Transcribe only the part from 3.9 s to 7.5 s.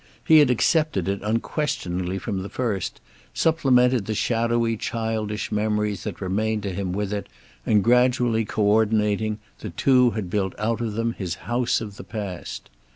the shadowy childish memories that remained to him with it,